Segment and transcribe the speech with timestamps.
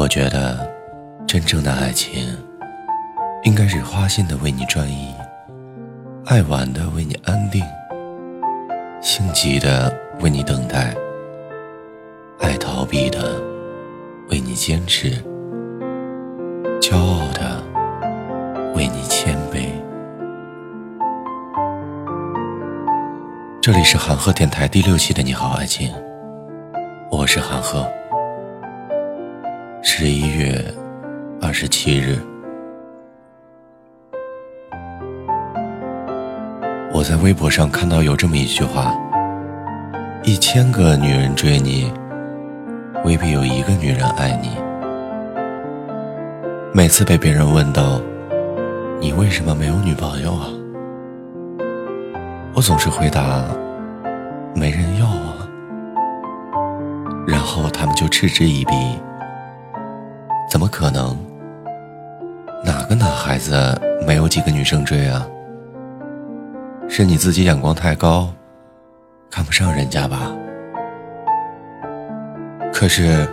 [0.00, 0.66] 我觉得，
[1.26, 2.34] 真正的爱情，
[3.42, 5.14] 应该是花心的为你专一，
[6.24, 7.62] 爱玩的为你安定，
[9.02, 10.94] 性急的为你等待，
[12.38, 13.38] 爱逃避的
[14.30, 15.22] 为你坚持，
[16.80, 17.62] 骄傲的
[18.74, 19.66] 为你谦卑。
[23.60, 25.92] 这里是韩赫电台第六期的你好，爱情，
[27.10, 27.86] 我是韩赫。
[29.92, 30.54] 十一月
[31.42, 32.16] 二十七日，
[36.92, 38.94] 我在微博上看到有这么一句话：
[40.22, 41.92] 一千个女人追你，
[43.04, 44.56] 未必有一个女人爱你。
[46.72, 48.00] 每次被别人问到
[49.00, 50.46] 你为什么没有女朋友啊，
[52.54, 53.44] 我总是回答
[54.54, 55.50] 没人要啊，
[57.26, 58.74] 然后他们就嗤之以鼻。
[60.50, 61.16] 怎么可能？
[62.64, 65.24] 哪个男孩子没有几个女生追啊？
[66.88, 68.28] 是你自己眼光太高，
[69.30, 70.32] 看不上人家吧？
[72.72, 73.28] 可是，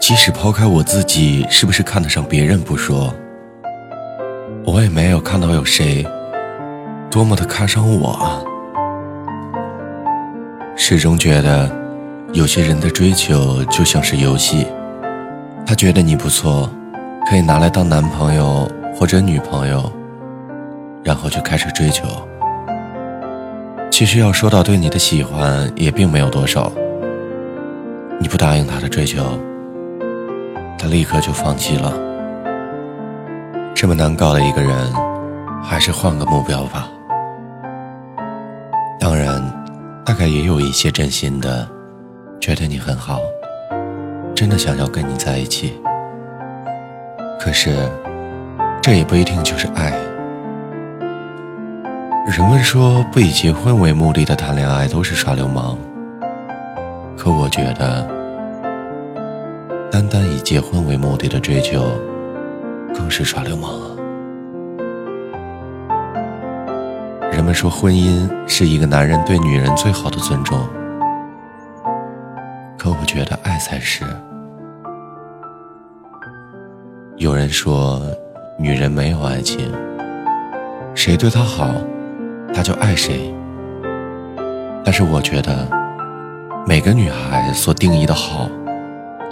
[0.00, 3.14] 即使抛开我自己是不是看得上别人不说，
[4.66, 6.04] 我也没有看到有谁
[7.08, 8.42] 多么的看上我啊！
[10.74, 11.70] 始终觉得，
[12.32, 14.66] 有些人的追求就像是游戏。
[15.66, 16.70] 他觉得你不错，
[17.28, 19.92] 可以拿来当男朋友或者女朋友，
[21.02, 22.06] 然后就开始追求。
[23.90, 26.70] 其实要说到对你的喜欢，也并没有多少。
[28.20, 29.24] 你不答应他的追求，
[30.78, 31.92] 他立刻就放弃了。
[33.74, 34.72] 这么难搞的一个人，
[35.62, 36.88] 还是换个目标吧。
[39.00, 39.42] 当然，
[40.04, 41.68] 大概也有一些真心的，
[42.40, 43.18] 觉得你很好。
[44.36, 45.72] 真的想要跟你在一起，
[47.40, 47.74] 可是
[48.82, 49.90] 这也不一定就是爱。
[52.26, 55.78] 人们说不以结婚为目的的谈恋爱都是耍流氓，
[57.16, 58.06] 可我觉得，
[59.90, 61.90] 单单以结婚为目的的追求，
[62.94, 63.96] 更是耍流氓啊！
[67.32, 70.60] 人们说婚姻是一个男人对女人最好的尊重。
[72.86, 74.04] 都不觉得爱才是。
[77.16, 78.00] 有人说，
[78.56, 79.68] 女人没有爱情，
[80.94, 81.68] 谁对她好，
[82.54, 83.34] 她就爱谁。
[84.84, 85.66] 但是我觉得，
[86.64, 88.48] 每个女孩所定义的好，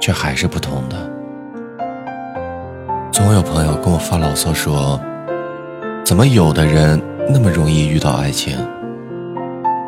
[0.00, 0.96] 却还是不同的。
[3.12, 4.98] 总有朋友跟我发牢骚说，
[6.02, 6.98] 怎么有的人
[7.28, 8.56] 那么容易遇到爱情，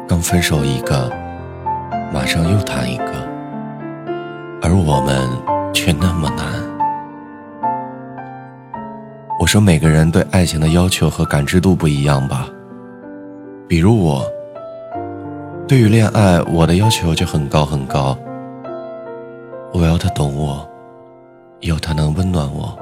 [0.06, 1.10] 刚分手一个，
[2.12, 3.23] 马上又谈一个。
[4.74, 5.30] 而我们
[5.72, 6.46] 却那么难。
[9.38, 12.48] 我说，每个人对爱情的要求和感知度不一样吧。
[13.68, 14.26] 比如我，
[15.68, 18.18] 对于恋爱，我的要求就很高很高。
[19.72, 20.68] 我要他懂我，
[21.60, 22.76] 要他能温暖我，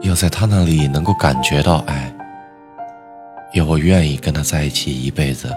[0.00, 2.12] 要在他那里能够感觉到爱，
[3.54, 5.48] 要我愿意跟他在一起一辈子。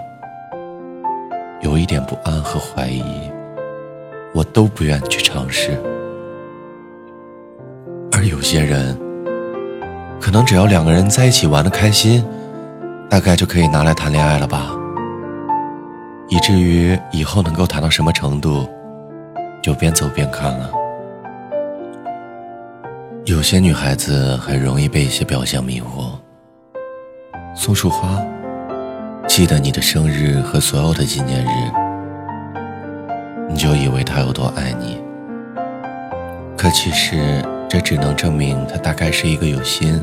[1.60, 3.02] 有一点不安和怀疑。
[4.34, 5.70] 我都不愿去尝试，
[8.10, 8.98] 而有些人，
[10.20, 12.24] 可能只要两个人在一起玩的开心，
[13.08, 14.74] 大概就可以拿来谈恋爱了吧。
[16.28, 18.68] 以至于以后能够谈到什么程度，
[19.62, 20.68] 就边走边看了。
[23.26, 26.10] 有些女孩子很容易被一些表象迷惑，
[27.54, 28.20] 送束花，
[29.28, 31.83] 记得你的生日和所有的纪念日。
[33.48, 35.00] 你就以为他有多爱你，
[36.56, 40.02] 可其实这只能证明他大概是一个有心，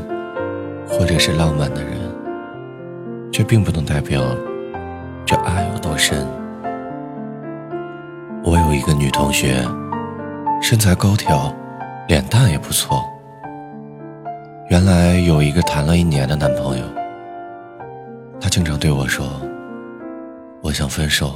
[0.88, 1.92] 或者是浪漫的人，
[3.30, 4.22] 却并不能代表
[5.26, 6.26] 这爱有多深。
[8.44, 9.62] 我有一个女同学，
[10.60, 11.54] 身材高挑，
[12.08, 13.04] 脸蛋也不错。
[14.70, 16.84] 原来有一个谈了一年的男朋友，
[18.40, 19.26] 她经常对我说
[20.62, 21.34] ：“我想分手。”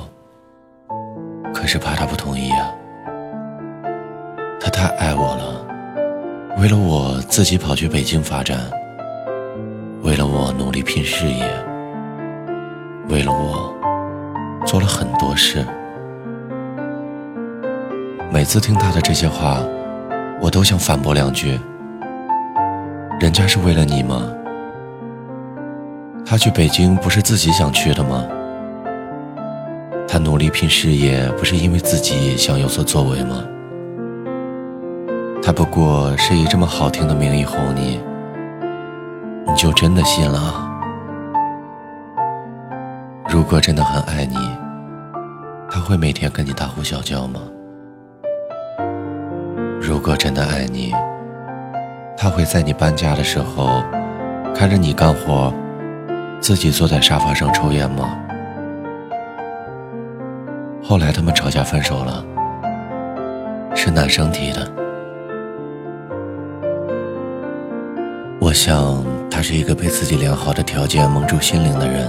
[1.67, 2.71] 是怕他不同意啊，
[4.61, 5.67] 他太爱我了，
[6.59, 8.59] 为了我自己跑去北京发展，
[10.03, 11.45] 为了我努力拼事业，
[13.09, 13.75] 为了我
[14.65, 15.67] 做了很多事。
[18.31, 19.61] 每次听他的这些话，
[20.41, 21.59] 我都想反驳两句：
[23.19, 24.33] 人家是为了你吗？
[26.25, 28.25] 他去北京不是自己想去的吗？
[30.17, 33.45] 他努力拼事业，不是因为自己想有所作为吗？
[35.43, 38.01] 他不过是以这么好听的名义哄你，
[39.47, 40.67] 你就真的信了？
[43.29, 44.37] 如果真的很爱你，
[45.71, 47.39] 他会每天跟你大呼小叫吗？
[49.83, 50.95] 如果真的爱你，
[52.17, 53.83] 他会在你搬家的时候
[54.55, 55.53] 看着你干活，
[56.41, 58.17] 自己坐在沙发上抽烟吗？
[60.89, 62.25] 后来他们吵架分手了，
[63.75, 64.71] 是男生提的。
[68.41, 72.09] 我想他是一个被自己良好的条件蒙住心灵的人，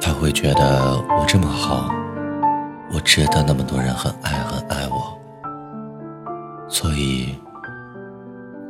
[0.00, 1.90] 他会觉得我这么好，
[2.90, 5.18] 我值得那么多人很爱很爱我，
[6.68, 7.38] 所以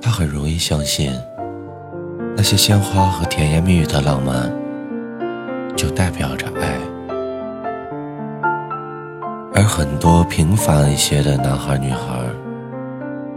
[0.03, 1.13] 他很容易相信
[2.37, 4.53] 那些鲜花和甜言蜜语的浪漫
[5.77, 6.90] 就代表着爱。
[9.61, 11.99] 而很多平凡一些的男孩女孩，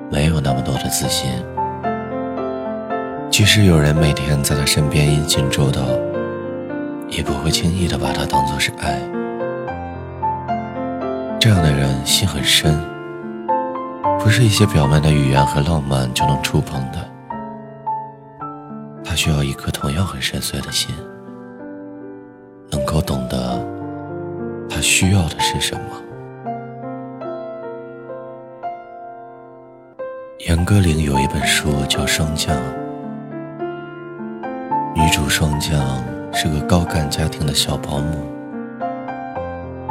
[0.09, 1.29] 没有那么多的自信。
[3.29, 5.81] 即使有人每天在他身边殷勤周到，
[7.09, 9.01] 也不会轻易的把他当做是爱。
[11.41, 12.73] 这样的人心很深，
[14.17, 17.05] 不是一些表面的语言和浪漫就能触碰的。
[19.03, 20.95] 他需要一颗同样很深邃的心，
[22.71, 23.59] 能够懂得
[24.69, 25.81] 他需要的是什么。
[30.47, 32.53] 严歌苓有一本书叫《霜降》，
[34.93, 36.03] 女主霜降
[36.33, 38.17] 是个高干家庭的小保姆，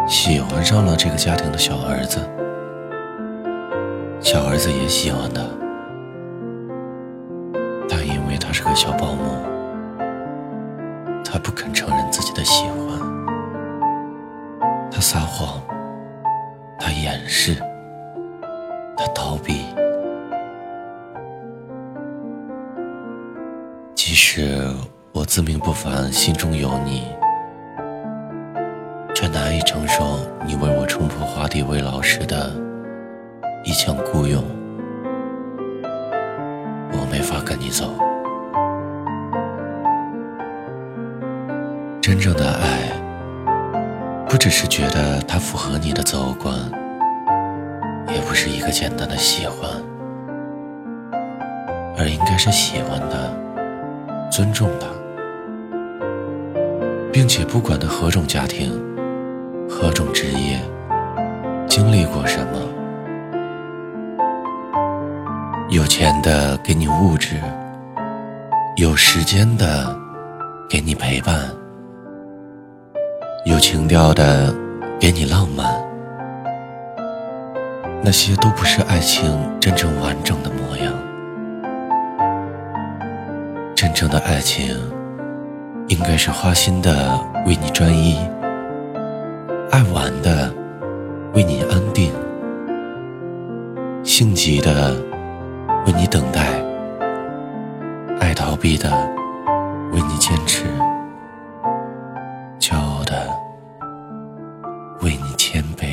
[0.07, 2.19] 喜欢上了这个家庭的小儿子，
[4.21, 5.41] 小儿子也喜欢她，
[7.89, 9.25] 但因为她是个小保姆，
[11.25, 13.01] 她不肯承认自己的喜欢，
[14.91, 15.63] 她撒谎，
[16.79, 17.55] 她掩饰，
[18.99, 19.65] 她逃避。
[24.13, 24.69] 即使
[25.13, 27.09] 我自命不凡，心中有你，
[29.15, 32.51] 却难以承受你为我冲破花地为牢时的
[33.65, 34.45] 一腔孤勇。
[36.93, 37.91] 我没法跟你走。
[42.03, 42.93] 真正的爱，
[44.29, 46.55] 不只是觉得它符合你的择偶观，
[48.09, 49.71] 也不是一个简单的喜欢，
[51.97, 53.41] 而应该是喜欢的。
[54.33, 54.87] 尊重他，
[57.13, 58.73] 并且不管他何种家庭、
[59.69, 60.59] 何种职业、
[61.69, 62.59] 经历过什么，
[65.69, 67.37] 有钱的给你物质，
[68.77, 69.95] 有时间的
[70.67, 71.39] 给你陪伴，
[73.45, 74.51] 有情调的
[74.99, 75.71] 给你浪漫，
[78.03, 79.31] 那些都不是爱情
[79.61, 80.91] 真正完整的模样。
[83.83, 84.77] 真正的爱情，
[85.89, 88.17] 应该是花心的为你专一，
[89.73, 90.55] 爱玩的
[91.35, 92.13] 为你安定，
[94.05, 94.95] 性急的
[95.85, 96.63] 为你等待，
[98.21, 98.89] 爱逃避的
[99.91, 100.63] 为你坚持，
[102.61, 103.29] 骄傲的
[105.01, 105.89] 为你谦卑，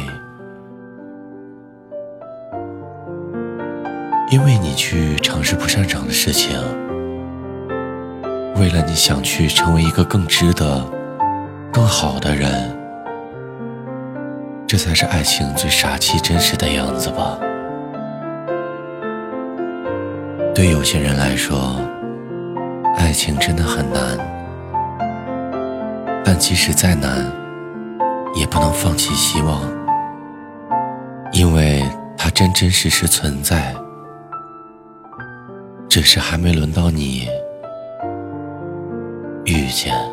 [4.30, 6.56] 因为你去尝试不擅长的事情。
[8.60, 10.86] 为了你想去成为一个更值得、
[11.72, 12.78] 更好的人，
[14.68, 17.40] 这才是爱情最傻气、真实的样子吧。
[20.54, 21.80] 对有些人来说，
[22.98, 24.18] 爱情真的很难，
[26.26, 27.32] 但即使再难，
[28.36, 29.62] 也不能放弃希望，
[31.32, 31.82] 因为
[32.18, 33.74] 它真真实实存在，
[35.88, 37.26] 只是还没轮到你。
[39.50, 40.09] 遇见。